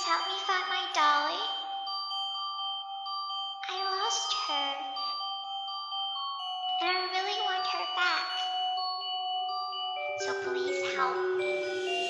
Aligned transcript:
Please 0.00 0.08
help 0.08 0.26
me 0.28 0.38
find 0.46 0.64
my 0.70 0.84
dolly. 0.94 1.42
I 3.68 3.76
lost 3.84 4.34
her. 4.48 4.72
And 6.80 6.88
I 6.88 7.02
really 7.12 7.38
want 7.44 7.66
her 7.66 7.86
back. 7.96 8.28
So 10.20 10.32
please 10.50 10.96
help 10.96 11.36
me. 11.36 12.09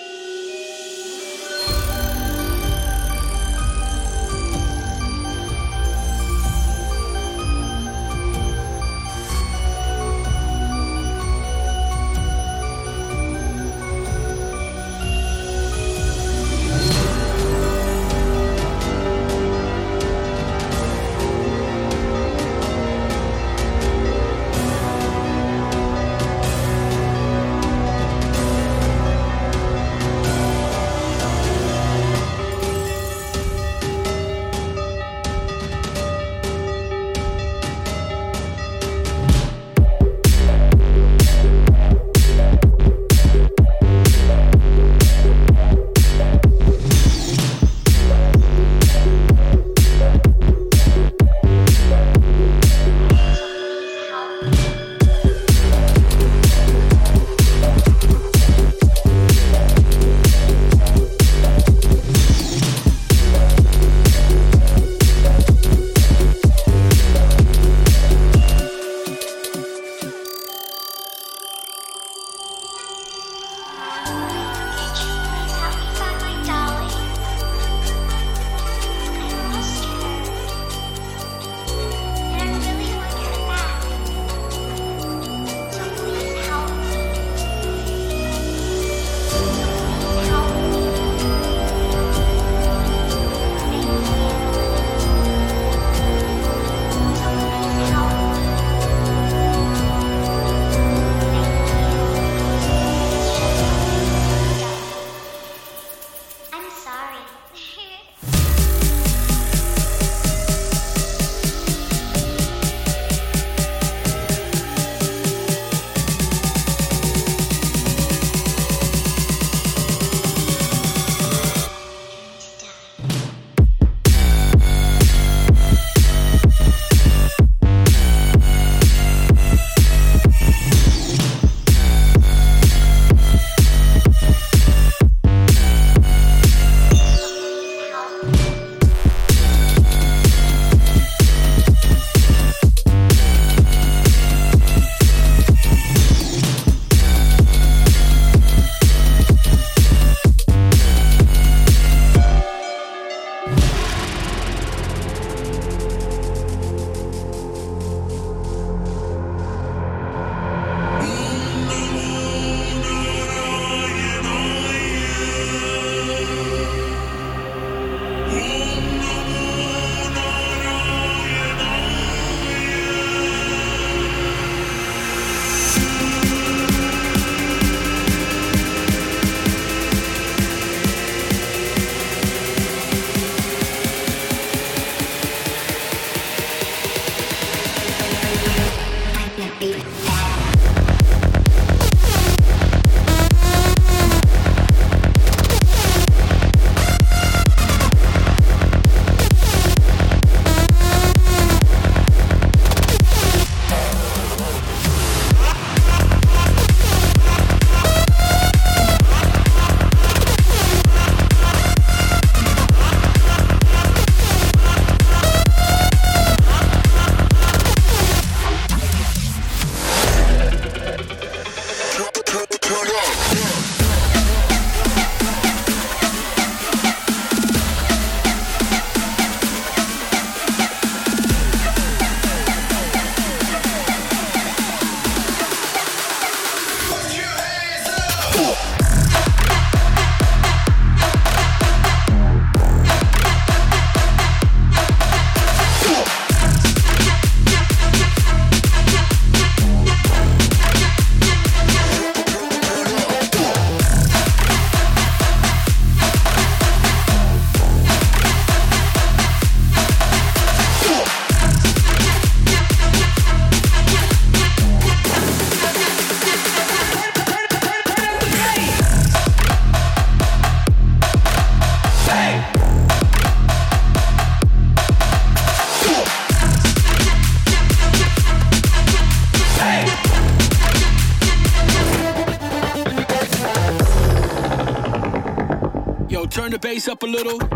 little. 287.25 287.50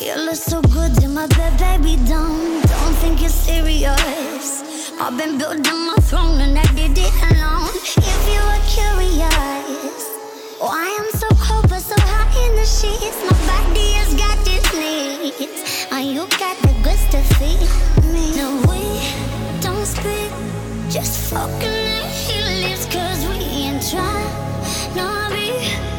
You 0.00 0.16
look 0.16 0.34
so 0.34 0.62
good 0.62 1.02
in 1.04 1.12
my 1.12 1.26
bed, 1.26 1.58
baby. 1.58 1.96
Don't, 2.08 2.62
don't 2.62 2.96
think 3.02 3.20
you're 3.20 3.28
serious. 3.28 4.62
I've 4.98 5.18
been 5.18 5.36
building 5.36 5.86
my 5.86 5.96
throne 6.08 6.40
and 6.40 6.58
I 6.58 6.64
did 6.72 6.96
it 6.96 7.12
alone. 7.30 7.68
If 7.68 8.22
you 8.32 8.40
were 8.48 8.64
curious, 8.64 10.00
oh, 10.58 10.68
why 10.72 10.96
I'm 10.98 11.10
so 11.12 11.28
cold 11.44 11.68
but 11.68 11.80
so 11.80 11.96
hot 11.98 12.32
in 12.32 12.56
the 12.56 12.64
sheets. 12.64 13.20
My 13.28 13.36
body 13.44 13.92
has 14.00 14.14
got 14.14 14.38
its 14.48 14.72
needs, 14.72 15.86
and 15.92 16.06
you 16.14 16.26
got 16.38 16.56
the 16.62 16.72
goods 16.82 17.04
to 17.12 17.20
feed 17.36 17.60
me. 18.10 18.34
No, 18.40 18.56
we 18.72 18.80
don't 19.60 19.84
speak, 19.84 20.32
just 20.88 21.28
fucking 21.28 22.08
he 22.24 22.40
lives 22.64 22.86
'cause 22.86 23.20
we 23.28 23.68
ain't 23.68 23.84
trying. 23.90 24.96
No, 24.96 25.04
I 25.04 25.89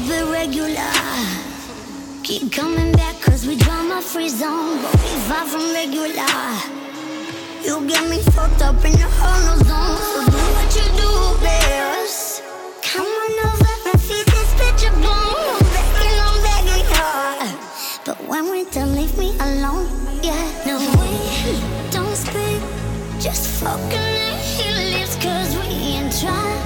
keep 0.00 0.10
it 0.12 0.24
regular. 0.30 0.92
Keep 2.22 2.52
coming 2.52 2.92
back 2.92 3.20
cause 3.20 3.46
we 3.46 3.56
drama 3.56 4.00
free 4.00 4.28
zone, 4.28 4.80
but 4.82 4.94
we 4.94 5.10
far 5.28 5.46
from 5.46 5.72
regular. 5.72 6.12
You 7.62 7.86
get 7.86 8.08
me 8.08 8.22
fucked 8.32 8.62
up 8.62 8.84
in 8.84 8.92
the 8.92 9.08
hollow 9.20 9.56
zone, 9.68 9.98
so 10.10 10.30
do 10.30 10.42
what 10.56 10.70
you 10.76 10.86
do 11.02 11.42
best. 11.42 12.42
Come 12.82 13.06
on 13.06 13.32
over 13.46 13.74
and 13.90 14.00
feed 14.00 14.26
this 14.26 14.50
bitch 14.58 14.88
a 14.88 14.92
bone. 15.04 15.36
I'm 15.52 15.66
begging, 15.74 16.18
I'm 16.26 16.36
begging 16.46 16.86
her. 16.94 17.58
But 18.06 18.18
when 18.28 18.44
we're 18.50 18.70
done, 18.70 18.94
leave 18.94 19.16
me 19.18 19.36
alone. 19.38 19.88
Yeah, 20.22 20.44
no, 20.66 20.78
we 20.78 21.90
don't 21.90 22.16
speak. 22.16 22.62
Just 23.20 23.60
fucking 23.60 23.92
and 23.92 24.40
he 24.40 24.96
lives 24.96 25.16
cause 25.16 25.54
we 25.56 25.74
ain't 25.96 26.18
trying. 26.20 26.59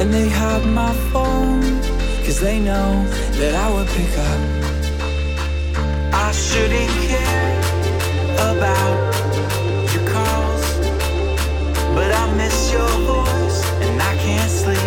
And 0.00 0.14
they 0.14 0.28
hide 0.28 0.64
my 0.64 0.92
phone, 1.10 1.60
cause 2.24 2.40
they 2.40 2.60
know 2.60 3.04
that 3.40 3.54
I 3.64 3.66
would 3.74 3.88
pick 3.88 4.12
up. 4.30 4.40
I 6.14 6.30
shouldn't 6.30 6.92
care 7.10 7.58
about 8.52 8.96
your 9.92 10.04
calls, 10.14 10.64
but 11.96 12.10
I 12.12 12.24
miss 12.36 12.72
your 12.72 12.88
voice, 13.12 13.58
and 13.82 14.00
I 14.00 14.16
can't 14.18 14.50
sleep 14.50 14.77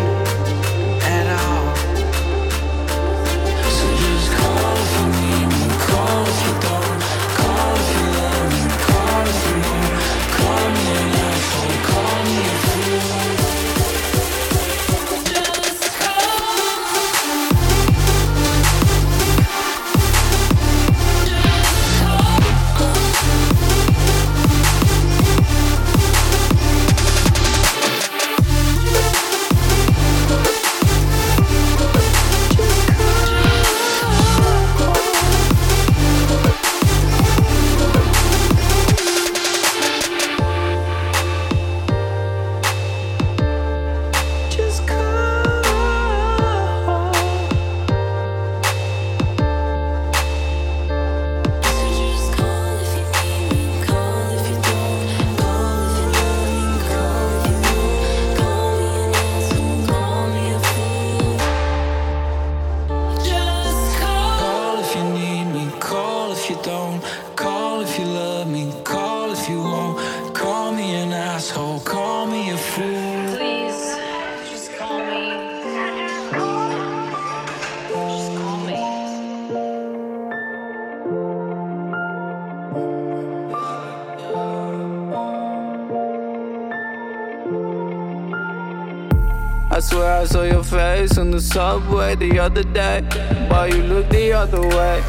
I 90.22 90.26
saw 90.26 90.44
your 90.44 90.64
face 90.64 91.18
on 91.18 91.32
the 91.32 91.42
subway 91.42 92.14
the 92.14 92.38
other 92.38 92.62
day, 92.62 93.02
but 93.50 93.74
you 93.74 93.82
looked 93.82 94.12
the 94.12 94.32
other 94.34 94.62
way. 94.62 95.02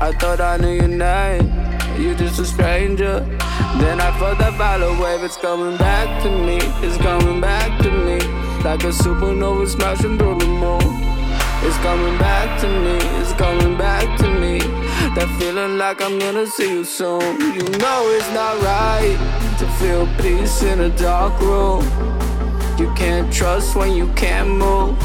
I 0.00 0.12
thought 0.18 0.40
I 0.40 0.56
knew 0.56 0.72
your 0.72 0.88
name, 0.88 1.46
You're 1.96 2.16
just 2.16 2.40
a 2.40 2.44
stranger. 2.44 3.20
Then 3.78 4.00
I 4.00 4.10
felt 4.18 4.38
that 4.38 4.54
violet 4.54 4.98
wave, 5.00 5.22
it's 5.22 5.36
coming 5.36 5.76
back 5.76 6.24
to 6.24 6.28
me, 6.28 6.58
it's 6.84 6.96
coming 6.96 7.40
back 7.40 7.80
to 7.82 7.90
me, 7.92 8.18
like 8.64 8.82
a 8.82 8.90
supernova 8.90 9.68
smashing 9.68 10.18
through 10.18 10.40
the 10.40 10.48
moon. 10.48 10.82
It's 11.62 11.78
coming 11.78 12.18
back 12.18 12.60
to 12.62 12.66
me, 12.66 12.96
it's 13.20 13.32
coming 13.34 13.78
back 13.78 14.18
to 14.22 14.28
me. 14.28 14.58
That 15.14 15.28
feeling 15.38 15.78
like 15.78 16.02
I'm 16.02 16.18
gonna 16.18 16.48
see 16.48 16.68
you 16.68 16.84
soon. 16.84 17.20
You 17.40 17.62
know 17.78 18.00
it's 18.16 18.30
not 18.34 18.60
right 18.60 19.16
to 19.60 19.66
feel 19.78 20.08
peace 20.18 20.64
in 20.64 20.80
a 20.80 20.90
dark 20.98 21.40
room. 21.40 22.09
You 22.80 22.90
can't 22.94 23.30
trust 23.30 23.76
when 23.76 23.92
you 23.92 24.06
can't 24.14 24.48
move. 24.48 24.98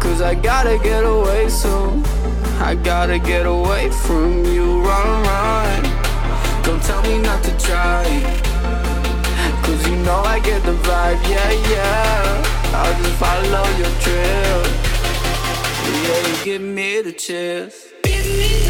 Cause 0.00 0.22
I 0.22 0.34
gotta 0.34 0.78
get 0.82 1.04
away 1.04 1.50
soon. 1.50 2.02
I 2.58 2.74
gotta 2.74 3.18
get 3.18 3.44
away 3.44 3.90
from 3.90 4.46
you. 4.46 4.80
Run, 4.80 5.22
run. 5.28 5.82
Don't 6.62 6.82
tell 6.82 7.02
me 7.02 7.18
not 7.18 7.44
to 7.44 7.50
try. 7.58 8.04
Cause 9.62 9.86
you 9.86 9.96
know 10.06 10.22
I 10.24 10.40
get 10.40 10.62
the 10.62 10.72
vibe. 10.88 11.20
Yeah, 11.28 11.50
yeah. 11.68 12.72
I'll 12.78 12.96
just 13.02 13.16
follow 13.20 13.66
your 13.82 13.94
trail. 14.00 14.62
Yeah, 16.06 16.28
you 16.28 16.44
give 16.44 16.62
me 16.62 17.02
the 17.02 17.12
chills. 17.12 17.92
Yeah, 18.06 18.63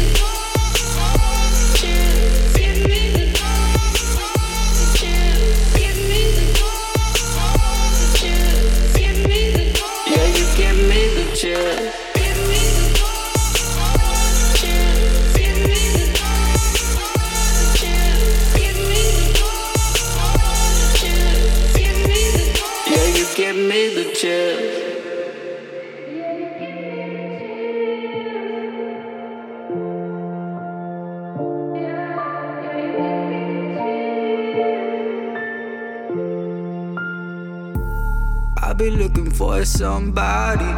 somebody, 39.65 40.71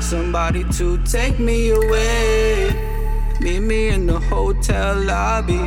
somebody 0.00 0.64
to 0.72 0.98
take 1.04 1.38
me 1.38 1.70
away. 1.70 2.70
Meet 3.40 3.60
me 3.60 3.88
in 3.88 4.06
the 4.06 4.20
hotel 4.20 4.96
lobby. 4.96 5.64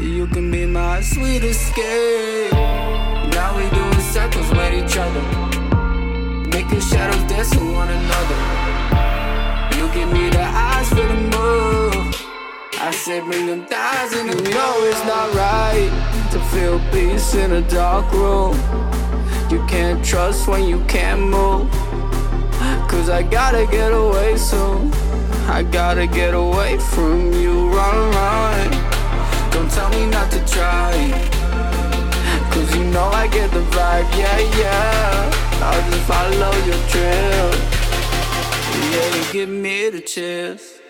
You 0.00 0.26
can 0.26 0.50
be 0.50 0.66
my 0.66 1.00
sweet 1.00 1.44
escape. 1.44 2.52
Now 2.52 3.56
we 3.56 3.70
doing 3.70 4.00
circles 4.00 4.50
with 4.50 4.74
each 4.74 4.96
other, 4.96 5.22
making 6.48 6.80
shadows 6.80 7.22
dance 7.30 7.54
with 7.54 7.72
one 7.72 7.88
another. 7.88 8.40
You 9.76 9.86
give 9.94 10.12
me 10.12 10.30
the 10.30 10.42
eyes 10.42 10.88
for 10.88 11.06
the 11.06 11.14
move. 11.14 12.16
I 12.80 12.90
said 12.90 13.24
bring 13.24 13.46
them 13.46 13.64
thighs 13.66 14.12
in 14.14 14.26
You 14.26 14.50
know 14.50 14.74
it's 14.90 15.04
not 15.04 15.32
right 15.34 16.28
to 16.32 16.40
feel 16.50 16.80
peace 16.90 17.34
in 17.36 17.52
a 17.52 17.62
dark 17.68 18.12
room. 18.12 19.01
You 19.52 19.62
can't 19.66 20.02
trust 20.02 20.48
when 20.48 20.64
you 20.64 20.82
can't 20.86 21.20
move. 21.20 21.70
Cause 22.88 23.10
I 23.10 23.22
gotta 23.22 23.66
get 23.70 23.92
away 23.92 24.38
soon. 24.38 24.90
I 25.46 25.62
gotta 25.62 26.06
get 26.06 26.32
away 26.32 26.78
from 26.78 27.34
you. 27.34 27.68
Run, 27.68 27.98
run. 28.14 28.70
Don't 29.50 29.70
tell 29.70 29.90
me 29.90 30.06
not 30.06 30.30
to 30.32 30.40
try. 30.46 30.92
Cause 32.50 32.74
you 32.74 32.84
know 32.84 33.08
I 33.12 33.28
get 33.28 33.50
the 33.50 33.60
vibe, 33.76 34.08
yeah, 34.16 34.38
yeah. 34.58 35.30
I'll 35.66 35.90
just 35.90 36.02
follow 36.08 36.52
your 36.64 36.82
trail. 36.88 37.50
Yeah, 38.90 39.16
you 39.16 39.32
give 39.32 39.50
me 39.50 39.90
the 39.90 40.00
chills. 40.00 40.81